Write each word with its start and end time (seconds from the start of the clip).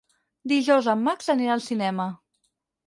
Dijous 0.53 0.89
en 0.95 1.03
Max 1.11 1.31
anirà 1.37 1.55
al 1.59 1.65
cinema. 1.69 2.11